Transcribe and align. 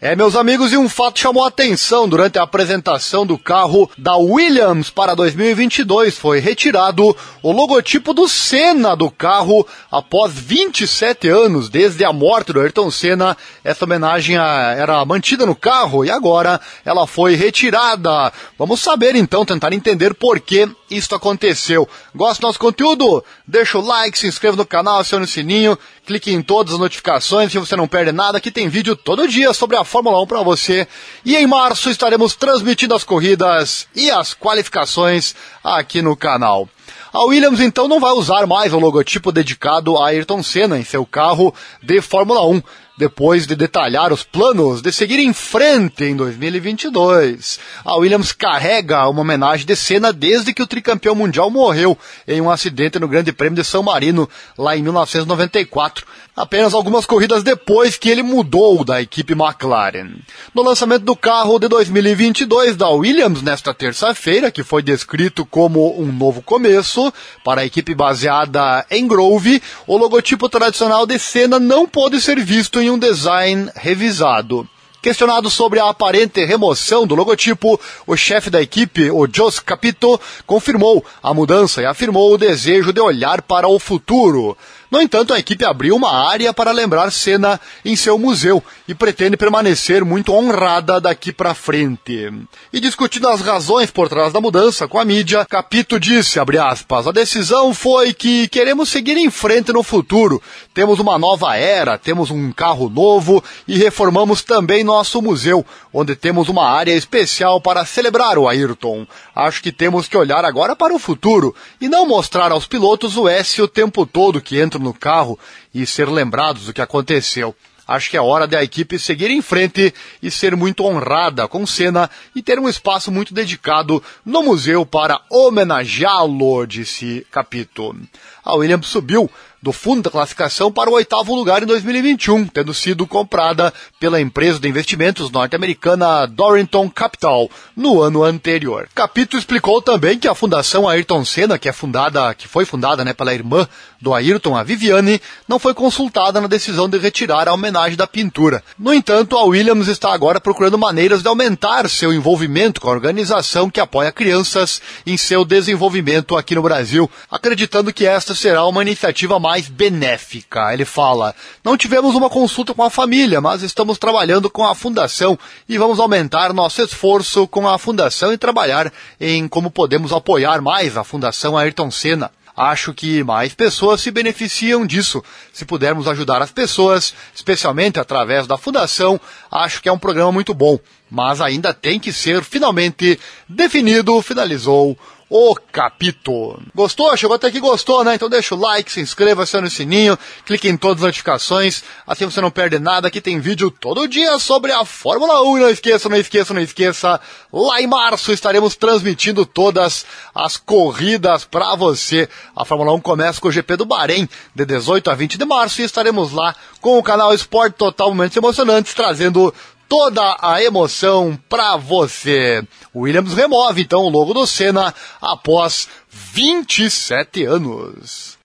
É, 0.00 0.14
meus 0.14 0.36
amigos, 0.36 0.72
e 0.72 0.76
um 0.76 0.88
fato 0.88 1.18
chamou 1.18 1.42
a 1.42 1.48
atenção 1.48 2.08
durante 2.08 2.38
a 2.38 2.44
apresentação 2.44 3.26
do 3.26 3.36
carro 3.36 3.90
da 3.98 4.14
Williams 4.14 4.90
para 4.90 5.12
2022. 5.12 6.16
Foi 6.16 6.38
retirado 6.38 7.16
o 7.42 7.50
logotipo 7.50 8.14
do 8.14 8.28
Senna 8.28 8.94
do 8.94 9.10
carro 9.10 9.66
após 9.90 10.32
27 10.32 11.26
anos, 11.26 11.68
desde 11.68 12.04
a 12.04 12.12
morte 12.12 12.52
do 12.52 12.60
Ayrton 12.60 12.92
Senna. 12.92 13.36
Essa 13.64 13.86
homenagem 13.86 14.36
era 14.36 15.04
mantida 15.04 15.44
no 15.44 15.56
carro 15.56 16.04
e 16.04 16.12
agora 16.12 16.60
ela 16.84 17.04
foi 17.04 17.34
retirada. 17.34 18.32
Vamos 18.56 18.78
saber 18.78 19.16
então, 19.16 19.44
tentar 19.44 19.72
entender 19.72 20.14
por 20.14 20.38
que 20.38 20.68
isso 20.88 21.12
aconteceu. 21.12 21.88
Gosta 22.14 22.40
do 22.40 22.46
nosso 22.46 22.60
conteúdo? 22.60 23.24
Deixa 23.44 23.76
o 23.76 23.84
like, 23.84 24.16
se 24.16 24.28
inscreva 24.28 24.56
no 24.56 24.64
canal, 24.64 25.00
acione 25.00 25.24
o 25.24 25.28
sininho, 25.28 25.76
clique 26.08 26.32
em 26.32 26.40
todas 26.40 26.72
as 26.72 26.80
notificações 26.80 27.52
se 27.52 27.58
você 27.58 27.76
não 27.76 27.86
perde 27.86 28.12
nada. 28.12 28.38
Aqui 28.38 28.50
tem 28.50 28.66
vídeo 28.66 28.96
todo 28.96 29.28
dia 29.28 29.52
sobre 29.52 29.76
a 29.76 29.84
Fórmula 29.84 30.18
1 30.22 30.26
para 30.26 30.42
você. 30.42 30.88
E 31.22 31.36
em 31.36 31.46
março 31.46 31.90
estaremos 31.90 32.34
transmitindo 32.34 32.94
as 32.94 33.04
corridas 33.04 33.86
e 33.94 34.10
as 34.10 34.32
qualificações 34.32 35.34
aqui 35.62 36.00
no 36.00 36.16
canal. 36.16 36.66
A 37.12 37.24
Williams 37.24 37.60
então 37.60 37.86
não 37.86 38.00
vai 38.00 38.12
usar 38.12 38.46
mais 38.46 38.72
o 38.72 38.78
logotipo 38.78 39.30
dedicado 39.30 39.98
a 39.98 40.08
Ayrton 40.08 40.42
Senna 40.42 40.78
em 40.78 40.84
seu 40.84 41.04
carro 41.04 41.54
de 41.82 42.00
Fórmula 42.00 42.42
1 42.46 42.62
depois 42.98 43.46
de 43.46 43.54
detalhar 43.54 44.12
os 44.12 44.24
planos 44.24 44.82
de 44.82 44.92
seguir 44.92 45.20
em 45.20 45.32
frente 45.32 46.04
em 46.04 46.16
2022. 46.16 47.60
A 47.84 47.94
Williams 47.96 48.32
carrega 48.32 49.08
uma 49.08 49.20
homenagem 49.20 49.64
de 49.64 49.76
cena 49.76 50.12
desde 50.12 50.52
que 50.52 50.62
o 50.62 50.66
tricampeão 50.66 51.14
mundial 51.14 51.48
morreu 51.48 51.96
em 52.26 52.40
um 52.40 52.50
acidente 52.50 52.98
no 52.98 53.06
Grande 53.06 53.32
Prêmio 53.32 53.56
de 53.56 53.64
São 53.64 53.82
Marino, 53.82 54.28
lá 54.58 54.76
em 54.76 54.82
1994, 54.82 56.04
apenas 56.36 56.74
algumas 56.74 57.06
corridas 57.06 57.42
depois 57.42 57.96
que 57.96 58.08
ele 58.08 58.22
mudou 58.22 58.84
da 58.84 59.00
equipe 59.00 59.32
McLaren. 59.32 60.16
No 60.52 60.62
lançamento 60.62 61.04
do 61.04 61.14
carro 61.14 61.58
de 61.58 61.68
2022 61.68 62.76
da 62.76 62.88
Williams 62.90 63.42
nesta 63.42 63.72
terça-feira, 63.72 64.50
que 64.50 64.64
foi 64.64 64.82
descrito 64.82 65.46
como 65.46 66.00
um 66.00 66.12
novo 66.12 66.42
começo 66.42 67.12
para 67.44 67.60
a 67.60 67.64
equipe 67.64 67.94
baseada 67.94 68.84
em 68.90 69.06
Grove, 69.06 69.62
o 69.86 69.96
logotipo 69.96 70.48
tradicional 70.48 71.06
de 71.06 71.18
cena 71.18 71.58
não 71.58 71.86
pôde 71.86 72.20
ser 72.20 72.40
visto 72.40 72.80
em 72.80 72.87
um 72.90 72.98
design 72.98 73.70
revisado. 73.74 74.68
Questionado 75.00 75.48
sobre 75.48 75.78
a 75.78 75.88
aparente 75.88 76.44
remoção 76.44 77.06
do 77.06 77.14
logotipo, 77.14 77.80
o 78.04 78.16
chefe 78.16 78.50
da 78.50 78.60
equipe, 78.60 79.10
o 79.10 79.28
Jos 79.32 79.60
Capito, 79.60 80.20
confirmou 80.44 81.04
a 81.22 81.32
mudança 81.32 81.80
e 81.80 81.86
afirmou 81.86 82.34
o 82.34 82.38
desejo 82.38 82.92
de 82.92 83.00
olhar 83.00 83.40
para 83.42 83.68
o 83.68 83.78
futuro. 83.78 84.58
No 84.90 85.02
entanto, 85.02 85.34
a 85.34 85.38
equipe 85.38 85.64
abriu 85.64 85.94
uma 85.94 86.10
área 86.30 86.52
para 86.54 86.72
lembrar 86.72 87.12
Senna 87.12 87.60
em 87.84 87.94
seu 87.94 88.18
museu 88.18 88.62
e 88.86 88.94
pretende 88.94 89.36
permanecer 89.36 90.02
muito 90.02 90.32
honrada 90.32 90.98
daqui 90.98 91.30
para 91.30 91.54
frente. 91.54 92.32
E 92.72 92.80
discutindo 92.80 93.28
as 93.28 93.42
razões 93.42 93.90
por 93.90 94.08
trás 94.08 94.32
da 94.32 94.40
mudança 94.40 94.88
com 94.88 94.98
a 94.98 95.04
mídia, 95.04 95.44
Capito 95.44 96.00
disse, 96.00 96.38
aspas, 96.38 97.06
a 97.06 97.12
decisão 97.12 97.74
foi 97.74 98.14
que 98.14 98.48
queremos 98.48 98.88
seguir 98.88 99.16
em 99.18 99.30
frente 99.30 99.72
no 99.72 99.82
futuro. 99.82 100.42
Temos 100.72 100.98
uma 100.98 101.18
nova 101.18 101.54
era, 101.56 101.98
temos 101.98 102.30
um 102.30 102.50
carro 102.50 102.88
novo 102.88 103.44
e 103.66 103.76
reformamos 103.76 104.42
também 104.42 104.82
nosso 104.82 105.20
museu, 105.20 105.66
onde 105.92 106.16
temos 106.16 106.48
uma 106.48 106.66
área 106.66 106.92
especial 106.92 107.60
para 107.60 107.84
celebrar 107.84 108.38
o 108.38 108.48
Ayrton. 108.48 109.06
Acho 109.34 109.62
que 109.62 109.70
temos 109.70 110.08
que 110.08 110.16
olhar 110.16 110.44
agora 110.44 110.74
para 110.74 110.94
o 110.94 110.98
futuro 110.98 111.54
e 111.78 111.88
não 111.88 112.06
mostrar 112.06 112.52
aos 112.52 112.66
pilotos 112.66 113.16
o 113.16 113.28
S 113.28 113.60
o 113.60 113.68
tempo 113.68 114.06
todo 114.06 114.40
que 114.40 114.58
no 114.78 114.94
carro 114.94 115.38
e 115.74 115.86
ser 115.86 116.08
lembrados 116.08 116.66
do 116.66 116.72
que 116.72 116.82
aconteceu. 116.82 117.54
Acho 117.88 118.10
que 118.10 118.18
é 118.18 118.20
hora 118.20 118.46
da 118.46 118.62
equipe 118.62 118.98
seguir 118.98 119.30
em 119.30 119.40
frente 119.40 119.94
e 120.22 120.30
ser 120.30 120.54
muito 120.54 120.84
honrada 120.84 121.48
com 121.48 121.66
Senna 121.66 122.10
e 122.34 122.42
ter 122.42 122.58
um 122.58 122.68
espaço 122.68 123.10
muito 123.10 123.32
dedicado 123.32 124.02
no 124.26 124.42
museu 124.42 124.84
para 124.84 125.18
homenageá-lo, 125.30 126.66
disse 126.66 127.26
Capito. 127.30 127.96
A 128.44 128.54
Williams 128.54 128.88
subiu 128.88 129.30
do 129.60 129.72
fundo 129.72 130.02
da 130.02 130.10
classificação 130.10 130.70
para 130.70 130.90
o 130.90 130.94
oitavo 130.94 131.34
lugar 131.34 131.62
em 131.62 131.66
2021, 131.66 132.46
tendo 132.46 132.72
sido 132.72 133.06
comprada 133.06 133.72
pela 133.98 134.20
empresa 134.20 134.58
de 134.58 134.68
investimentos 134.68 135.30
norte-americana 135.30 136.26
Dorrington 136.26 136.88
Capital 136.88 137.50
no 137.76 138.00
ano 138.00 138.22
anterior. 138.22 138.88
Capito 138.94 139.36
explicou 139.36 139.82
também 139.82 140.18
que 140.18 140.28
a 140.28 140.34
Fundação 140.34 140.88
Ayrton 140.88 141.24
Senna, 141.24 141.58
que 141.58 141.68
é 141.68 141.72
fundada, 141.72 142.32
que 142.34 142.46
foi 142.46 142.64
fundada 142.64 143.04
né, 143.04 143.12
pela 143.12 143.34
irmã 143.34 143.66
do 144.00 144.14
Ayrton, 144.14 144.56
a 144.56 144.62
Viviane, 144.62 145.20
não 145.48 145.58
foi 145.58 145.74
consultada 145.74 146.40
na 146.40 146.46
decisão 146.46 146.88
de 146.88 146.98
retirar 146.98 147.48
a 147.48 147.52
homenagem 147.52 147.96
da 147.96 148.06
pintura. 148.06 148.62
No 148.78 148.94
entanto, 148.94 149.36
a 149.36 149.44
Williams 149.44 149.88
está 149.88 150.12
agora 150.12 150.40
procurando 150.40 150.78
maneiras 150.78 151.20
de 151.20 151.28
aumentar 151.28 151.88
seu 151.88 152.12
envolvimento 152.12 152.80
com 152.80 152.88
a 152.88 152.92
organização 152.92 153.68
que 153.68 153.80
apoia 153.80 154.12
crianças 154.12 154.80
em 155.04 155.16
seu 155.16 155.44
desenvolvimento 155.44 156.36
aqui 156.36 156.54
no 156.54 156.62
Brasil, 156.62 157.10
acreditando 157.30 157.92
que 157.92 158.06
esta 158.06 158.34
será 158.34 158.64
uma 158.64 158.82
iniciativa 158.82 159.38
mais 159.40 159.47
benéfica. 159.68 160.72
Ele 160.72 160.84
fala: 160.84 161.34
Não 161.64 161.76
tivemos 161.76 162.14
uma 162.14 162.28
consulta 162.28 162.74
com 162.74 162.82
a 162.82 162.90
família, 162.90 163.40
mas 163.40 163.62
estamos 163.62 163.96
trabalhando 163.96 164.50
com 164.50 164.66
a 164.66 164.74
fundação 164.74 165.38
e 165.68 165.78
vamos 165.78 165.98
aumentar 165.98 166.52
nosso 166.52 166.82
esforço 166.82 167.48
com 167.48 167.66
a 167.66 167.78
fundação 167.78 168.32
e 168.32 168.38
trabalhar 168.38 168.92
em 169.18 169.48
como 169.48 169.70
podemos 169.70 170.12
apoiar 170.12 170.60
mais 170.60 170.96
a 170.96 171.04
Fundação 171.04 171.56
Ayrton 171.56 171.90
Senna. 171.90 172.30
Acho 172.58 172.92
que 172.92 173.22
mais 173.22 173.54
pessoas 173.54 174.00
se 174.00 174.10
beneficiam 174.10 174.84
disso. 174.84 175.22
Se 175.52 175.64
pudermos 175.64 176.08
ajudar 176.08 176.42
as 176.42 176.50
pessoas, 176.50 177.14
especialmente 177.32 178.00
através 178.00 178.48
da 178.48 178.58
fundação, 178.58 179.20
acho 179.48 179.80
que 179.80 179.88
é 179.88 179.92
um 179.92 179.98
programa 179.98 180.32
muito 180.32 180.52
bom. 180.52 180.76
Mas 181.08 181.40
ainda 181.40 181.72
tem 181.72 182.00
que 182.00 182.12
ser 182.12 182.42
finalmente 182.42 183.18
definido, 183.48 184.20
finalizou 184.22 184.98
o 185.30 185.54
capítulo. 185.70 186.60
Gostou? 186.74 187.14
Chegou 187.16 187.36
até 187.36 187.48
aqui, 187.48 187.60
gostou, 187.60 188.02
né? 188.02 188.14
Então 188.14 188.28
deixa 188.28 188.54
o 188.54 188.58
like, 188.58 188.90
se 188.90 189.00
inscreva, 189.00 189.42
acione 189.42 189.68
o 189.68 189.70
sininho, 189.70 190.18
clique 190.46 190.68
em 190.68 190.76
todas 190.76 191.02
as 191.02 191.08
notificações, 191.08 191.82
assim 192.06 192.24
você 192.24 192.40
não 192.40 192.50
perde 192.50 192.78
nada. 192.78 193.08
Aqui 193.08 193.20
tem 193.20 193.38
vídeo 193.38 193.70
todo 193.70 194.08
dia 194.08 194.38
sobre 194.38 194.72
a 194.72 194.84
Fórmula 194.84 195.42
1. 195.42 195.58
E 195.58 195.60
não 195.60 195.70
esqueça, 195.70 196.08
não 196.08 196.16
esqueça, 196.16 196.54
não 196.54 196.60
esqueça, 196.60 197.20
lá 197.52 197.80
em 197.80 197.86
março 197.86 198.32
estaremos 198.32 198.76
transmitindo 198.76 199.44
todas 199.44 200.06
as 200.34 200.56
corridas 200.56 201.44
para 201.44 201.74
você. 201.74 202.28
A 202.56 202.64
Fórmula 202.64 202.94
1 202.94 203.00
começa 203.00 203.40
com 203.40 203.48
o 203.48 203.52
GP 203.52 203.76
do 203.76 203.84
Bahrein, 203.86 204.28
de 204.54 204.64
18 204.64 205.10
a 205.10 205.14
20 205.14 205.38
de 205.38 205.44
março, 205.44 205.80
e 205.82 205.84
estaremos 205.84 206.32
lá 206.32 206.54
com 206.80 206.98
o 206.98 207.02
canal 207.02 207.34
Esporte 207.34 207.74
Total 207.74 208.08
Momentos 208.08 208.36
Emocionantes, 208.36 208.94
trazendo 208.94 209.52
toda 209.88 210.36
a 210.40 210.62
emoção 210.62 211.38
para 211.48 211.76
você. 211.76 212.62
Williams 212.94 213.32
remove 213.32 213.82
então 213.82 214.02
o 214.02 214.10
logo 214.10 214.34
do 214.34 214.46
Senna 214.46 214.94
após 215.20 215.88
27 216.10 217.44
anos. 217.44 218.36